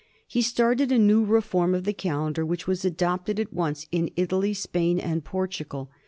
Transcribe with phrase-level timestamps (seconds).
[0.27, 4.55] He started a new reform of the calendar, which was adopted at once in Italy,
[4.55, 5.91] Spain, and Portugal.